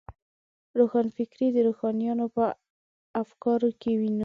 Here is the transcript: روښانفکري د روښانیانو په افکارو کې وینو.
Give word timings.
روښانفکري 0.79 1.47
د 1.53 1.57
روښانیانو 1.67 2.25
په 2.35 2.45
افکارو 3.21 3.69
کې 3.81 3.91
وینو. 3.99 4.19